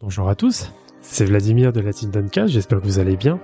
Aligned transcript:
Bonjour 0.00 0.28
à 0.28 0.36
tous, 0.36 0.72
c'est 1.00 1.24
Vladimir 1.24 1.72
de 1.72 1.80
la 1.80 1.92
Team 1.92 2.12
Duncast, 2.12 2.52
j'espère 2.52 2.78
que 2.78 2.84
vous 2.84 3.00
allez 3.00 3.16
bien. 3.16 3.40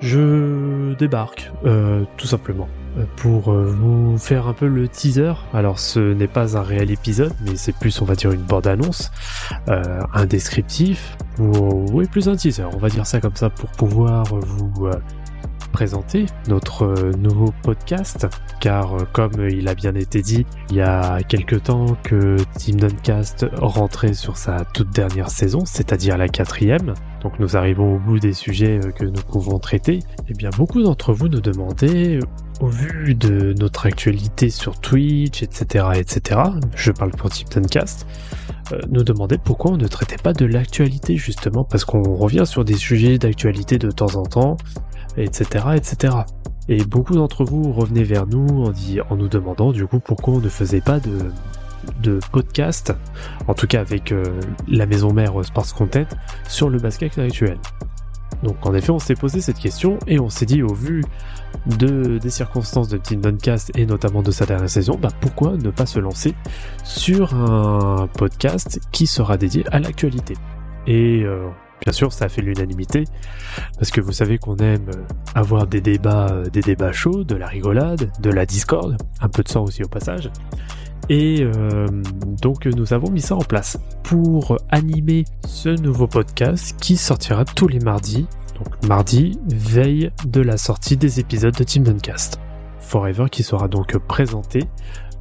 Je 0.00 0.94
débarque, 0.94 1.52
euh, 1.66 2.04
tout 2.16 2.26
simplement, 2.26 2.70
pour 3.16 3.52
euh, 3.52 3.66
vous 3.66 4.16
faire 4.16 4.48
un 4.48 4.54
peu 4.54 4.66
le 4.66 4.88
teaser. 4.88 5.34
Alors 5.52 5.78
ce 5.78 6.00
n'est 6.00 6.26
pas 6.26 6.56
un 6.56 6.62
réel 6.62 6.90
épisode, 6.90 7.34
mais 7.44 7.56
c'est 7.56 7.76
plus, 7.76 8.00
on 8.00 8.06
va 8.06 8.14
dire, 8.14 8.32
une 8.32 8.40
bande-annonce, 8.40 9.12
euh, 9.68 10.00
un 10.14 10.24
descriptif, 10.24 11.18
ou 11.38 11.84
oui, 11.92 12.06
plus 12.06 12.30
un 12.30 12.36
teaser, 12.36 12.64
on 12.64 12.78
va 12.78 12.88
dire 12.88 13.04
ça 13.04 13.20
comme 13.20 13.36
ça, 13.36 13.50
pour 13.50 13.68
pouvoir 13.72 14.24
vous 14.24 14.88
présenter 15.74 16.26
notre 16.46 16.84
euh, 16.84 17.10
nouveau 17.18 17.52
podcast, 17.64 18.28
car 18.60 18.94
euh, 18.94 18.98
comme 19.12 19.32
il 19.50 19.66
a 19.66 19.74
bien 19.74 19.96
été 19.96 20.22
dit, 20.22 20.46
il 20.70 20.76
y 20.76 20.80
a 20.80 21.18
quelque 21.24 21.56
temps 21.56 21.96
que 22.04 22.36
Team 22.56 22.76
Duncast 22.76 23.44
rentrait 23.56 24.14
sur 24.14 24.36
sa 24.36 24.64
toute 24.72 24.90
dernière 24.90 25.30
saison, 25.30 25.64
c'est-à-dire 25.64 26.16
la 26.16 26.28
quatrième. 26.28 26.94
Donc 27.22 27.40
nous 27.40 27.56
arrivons 27.56 27.96
au 27.96 27.98
bout 27.98 28.20
des 28.20 28.34
sujets 28.34 28.78
euh, 28.84 28.92
que 28.92 29.04
nous 29.04 29.20
pouvons 29.22 29.58
traiter. 29.58 29.94
Et 29.94 30.02
eh 30.28 30.34
bien 30.34 30.50
beaucoup 30.56 30.80
d'entre 30.80 31.12
vous 31.12 31.26
nous 31.26 31.40
demandaient, 31.40 32.20
au 32.60 32.68
vu 32.68 33.16
de 33.16 33.52
notre 33.58 33.86
actualité 33.86 34.50
sur 34.50 34.78
Twitch, 34.78 35.42
etc., 35.42 35.86
etc., 35.96 36.40
je 36.76 36.92
parle 36.92 37.10
pour 37.10 37.30
Team 37.30 37.48
Duncast, 37.48 38.06
nous 38.88 39.02
demandaient 39.02 39.38
pourquoi 39.42 39.72
on 39.72 39.76
ne 39.76 39.88
traitait 39.88 40.22
pas 40.22 40.32
de 40.32 40.46
l'actualité 40.46 41.16
justement, 41.16 41.64
parce 41.64 41.84
qu'on 41.84 42.14
revient 42.14 42.46
sur 42.46 42.64
des 42.64 42.76
sujets 42.76 43.18
d'actualité 43.18 43.78
de 43.78 43.90
temps 43.90 44.14
en 44.14 44.22
temps, 44.22 44.56
etc., 45.16 45.66
etc. 45.76 46.16
Et 46.68 46.84
beaucoup 46.84 47.14
d'entre 47.14 47.44
vous 47.44 47.72
revenaient 47.72 48.04
vers 48.04 48.26
nous 48.26 48.64
en, 49.10 49.16
nous 49.16 49.28
demandant 49.28 49.72
du 49.72 49.86
coup 49.86 50.00
pourquoi 50.00 50.34
on 50.34 50.40
ne 50.40 50.48
faisait 50.48 50.80
pas 50.80 50.98
de, 51.00 52.18
podcast, 52.32 52.94
en 53.46 53.52
tout 53.52 53.66
cas 53.66 53.80
avec 53.80 54.10
euh, 54.10 54.24
la 54.66 54.86
maison 54.86 55.12
mère 55.12 55.44
Sports 55.44 55.74
Content, 55.74 56.06
sur 56.48 56.70
le 56.70 56.78
basket 56.78 57.18
actuel. 57.18 57.58
Donc 58.42 58.66
en 58.66 58.74
effet, 58.74 58.90
on 58.90 58.98
s'est 58.98 59.14
posé 59.14 59.40
cette 59.40 59.58
question 59.58 59.98
et 60.06 60.18
on 60.18 60.28
s'est 60.28 60.46
dit 60.46 60.62
au 60.62 60.72
vu 60.72 61.02
de, 61.66 62.18
des 62.18 62.30
circonstances 62.30 62.88
de 62.88 62.98
Team 62.98 63.20
Duncast 63.20 63.70
et 63.76 63.86
notamment 63.86 64.22
de 64.22 64.30
sa 64.30 64.46
dernière 64.46 64.68
saison, 64.68 64.98
bah 65.00 65.08
pourquoi 65.20 65.56
ne 65.56 65.70
pas 65.70 65.86
se 65.86 65.98
lancer 65.98 66.34
sur 66.82 67.34
un 67.34 68.08
podcast 68.18 68.80
qui 68.92 69.06
sera 69.06 69.36
dédié 69.36 69.64
à 69.70 69.78
l'actualité. 69.78 70.34
Et 70.86 71.22
euh, 71.24 71.48
Bien 71.80 71.92
sûr, 71.92 72.12
ça 72.12 72.26
a 72.26 72.28
fait 72.28 72.40
l'unanimité, 72.40 73.04
parce 73.78 73.90
que 73.90 74.00
vous 74.00 74.12
savez 74.12 74.38
qu'on 74.38 74.56
aime 74.56 74.90
avoir 75.34 75.66
des 75.66 75.80
débats, 75.80 76.28
euh, 76.30 76.44
des 76.46 76.62
débats 76.62 76.92
chauds, 76.92 77.24
de 77.24 77.34
la 77.34 77.46
rigolade, 77.46 78.10
de 78.20 78.30
la 78.30 78.46
discorde, 78.46 78.96
un 79.20 79.28
peu 79.28 79.42
de 79.42 79.48
sang 79.48 79.64
aussi 79.64 79.82
au 79.82 79.88
passage. 79.88 80.30
Et 81.10 81.42
euh, 81.42 81.86
donc 82.40 82.64
nous 82.64 82.94
avons 82.94 83.10
mis 83.10 83.20
ça 83.20 83.34
en 83.34 83.40
place 83.40 83.78
pour 84.02 84.56
animer 84.70 85.24
ce 85.46 85.68
nouveau 85.68 86.06
podcast 86.06 86.76
qui 86.80 86.96
sortira 86.96 87.44
tous 87.44 87.68
les 87.68 87.80
mardis. 87.80 88.26
Donc 88.58 88.86
mardi, 88.86 89.38
veille 89.48 90.10
de 90.24 90.40
la 90.40 90.56
sortie 90.56 90.96
des 90.96 91.20
épisodes 91.20 91.54
de 91.54 91.64
Team 91.64 91.84
Duncast. 91.84 92.40
Forever 92.78 93.26
qui 93.30 93.42
sera 93.42 93.68
donc 93.68 93.98
présenté 93.98 94.60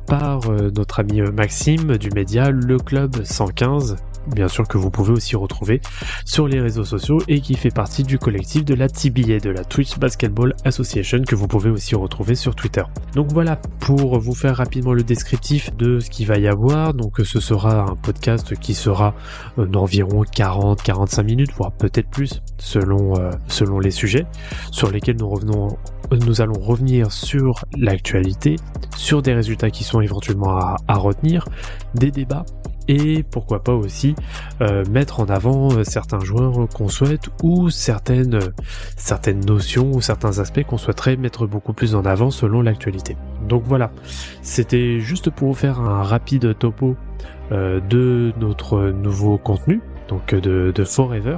par 0.06 0.50
euh, 0.50 0.70
notre 0.76 1.00
ami 1.00 1.22
Maxime 1.22 1.98
du 1.98 2.10
média 2.12 2.50
Le 2.50 2.78
Club 2.78 3.24
115 3.24 3.96
bien 4.28 4.48
sûr 4.48 4.68
que 4.68 4.78
vous 4.78 4.90
pouvez 4.90 5.12
aussi 5.12 5.36
retrouver 5.36 5.82
sur 6.26 6.48
les 6.48 6.60
réseaux 6.60 6.84
sociaux 6.84 7.20
et 7.28 7.42
qui 7.42 7.56
fait 7.56 7.72
partie 7.72 8.04
du 8.04 8.18
collectif 8.18 8.66
de 8.66 8.74
la 8.74 8.88
TBA, 8.88 9.40
de 9.40 9.50
la 9.50 9.64
Twitch 9.64 9.98
Basketball 9.98 10.56
Association, 10.66 11.24
que 11.24 11.36
vous 11.36 11.48
pouvez 11.48 11.70
aussi 11.70 11.96
retrouver 11.96 12.36
sur 12.36 12.56
Twitter. 12.56 12.84
Donc 13.16 13.32
voilà, 13.32 13.58
pour 13.80 14.20
vous 14.20 14.36
faire 14.36 14.56
rapidement 14.58 14.94
le 14.94 15.04
descriptif 15.04 15.76
de 15.76 16.00
ce 16.00 16.10
qu'il 16.10 16.28
va 16.28 16.38
y 16.38 16.48
avoir, 16.48 16.94
donc 16.94 17.20
ce 17.24 17.40
sera 17.40 17.82
un 17.82 17.96
podcast 17.96 18.56
qui 18.60 18.74
sera 18.74 19.14
euh, 19.58 19.66
d'environ 19.66 20.24
40-45 20.24 21.24
minutes, 21.24 21.52
voire 21.56 21.72
peut-être 21.72 22.10
plus, 22.10 22.42
selon, 22.58 23.16
euh, 23.20 23.32
selon 23.48 23.80
les 23.80 23.92
sujets, 23.92 24.26
sur 24.72 24.92
lesquels 24.92 25.18
nous 25.18 25.30
revenons 25.30 25.78
nous 26.12 26.42
allons 26.42 26.60
revenir 26.60 27.12
sur 27.12 27.66
l'actualité, 27.78 28.58
sur 28.96 29.22
des 29.22 29.34
résultats 29.34 29.70
qui 29.70 29.84
sont 29.84 29.93
éventuellement 30.02 30.58
à 30.58 30.96
retenir, 30.96 31.46
des 31.96 32.12
débats 32.12 32.46
et 32.88 33.24
pourquoi 33.24 33.64
pas 33.64 33.74
aussi 33.74 34.16
euh, 34.62 34.84
mettre 34.90 35.20
en 35.20 35.26
avant 35.26 35.72
euh, 35.72 35.84
certains 35.84 36.20
joueurs 36.20 36.68
qu'on 36.74 36.90
souhaite 36.90 37.30
ou 37.42 37.70
certaines, 37.70 38.40
certaines 38.98 39.46
notions 39.46 39.92
ou 39.94 40.02
certains 40.02 40.40
aspects 40.40 40.64
qu'on 40.64 40.78
souhaiterait 40.78 41.16
mettre 41.16 41.48
beaucoup 41.48 41.74
plus 41.74 41.96
en 41.96 42.06
avant 42.06 42.30
selon 42.30 42.62
l'actualité. 42.62 43.16
Donc 43.48 43.64
voilà, 43.66 43.92
c'était 44.42 45.00
juste 45.00 45.30
pour 45.30 45.50
vous 45.50 45.54
faire 45.54 45.80
un 45.80 46.04
rapide 46.04 46.58
topo 46.58 46.96
euh, 47.52 47.80
de 47.80 48.34
notre 48.40 48.90
nouveau 48.90 49.38
contenu, 49.38 49.82
donc 50.10 50.36
de, 50.36 50.72
de 50.74 50.84
Forever. 50.84 51.38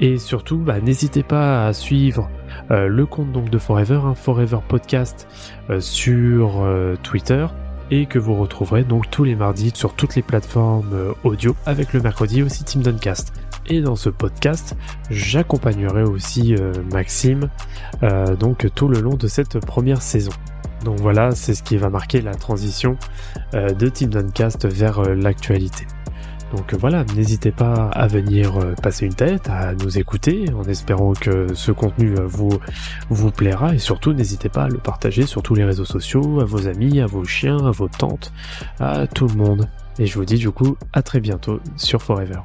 Et 0.00 0.18
surtout, 0.18 0.58
bah, 0.58 0.80
n'hésitez 0.80 1.22
pas 1.22 1.66
à 1.66 1.72
suivre 1.72 2.28
le 2.70 3.06
compte 3.06 3.30
donc 3.32 3.50
de 3.50 3.58
Forever, 3.58 4.00
un 4.04 4.14
Forever 4.14 4.58
Podcast 4.66 5.28
sur 5.78 6.66
Twitter 7.02 7.46
et 7.92 8.06
que 8.06 8.18
vous 8.18 8.34
retrouverez 8.34 8.84
donc 8.84 9.10
tous 9.10 9.22
les 9.22 9.36
mardis 9.36 9.70
sur 9.74 9.92
toutes 9.92 10.16
les 10.16 10.22
plateformes 10.22 10.94
euh, 10.94 11.12
audio 11.24 11.54
avec 11.66 11.92
le 11.92 12.00
mercredi 12.00 12.42
aussi 12.42 12.64
Team 12.64 12.82
Duncast. 12.82 13.34
Et 13.66 13.82
dans 13.82 13.96
ce 13.96 14.08
podcast, 14.08 14.74
j'accompagnerai 15.10 16.02
aussi 16.02 16.54
euh, 16.54 16.72
Maxime 16.90 17.50
euh, 18.02 18.34
donc 18.34 18.66
tout 18.74 18.88
le 18.88 19.00
long 19.00 19.14
de 19.14 19.26
cette 19.28 19.60
première 19.60 20.00
saison. 20.00 20.32
Donc 20.86 21.00
voilà, 21.00 21.32
c'est 21.32 21.54
ce 21.54 21.62
qui 21.62 21.76
va 21.76 21.90
marquer 21.90 22.22
la 22.22 22.34
transition 22.34 22.96
de 23.52 23.88
Team 23.88 24.10
Duncast 24.10 24.66
vers 24.66 25.00
l'actualité. 25.14 25.86
Donc 26.52 26.74
voilà, 26.74 27.04
n'hésitez 27.16 27.50
pas 27.50 27.88
à 27.88 28.06
venir 28.06 28.58
euh, 28.58 28.74
passer 28.74 29.06
une 29.06 29.14
tête, 29.14 29.48
à 29.48 29.74
nous 29.74 29.98
écouter, 29.98 30.44
en 30.52 30.64
espérant 30.64 31.14
que 31.14 31.54
ce 31.54 31.72
contenu 31.72 32.14
euh, 32.18 32.26
vous 32.26 33.30
plaira, 33.30 33.74
et 33.74 33.78
surtout 33.78 34.12
n'hésitez 34.12 34.50
pas 34.50 34.64
à 34.64 34.68
le 34.68 34.78
partager 34.78 35.24
sur 35.24 35.42
tous 35.42 35.54
les 35.54 35.64
réseaux 35.64 35.86
sociaux, 35.86 36.40
à 36.40 36.44
vos 36.44 36.68
amis, 36.68 37.00
à 37.00 37.06
vos 37.06 37.24
chiens, 37.24 37.58
à 37.66 37.70
vos 37.70 37.88
tantes, 37.88 38.32
à 38.80 39.06
tout 39.06 39.26
le 39.28 39.34
monde. 39.34 39.68
Et 39.98 40.06
je 40.06 40.14
vous 40.14 40.26
dis 40.26 40.36
du 40.36 40.50
coup 40.50 40.76
à 40.92 41.02
très 41.02 41.20
bientôt 41.20 41.60
sur 41.76 42.02
Forever. 42.02 42.40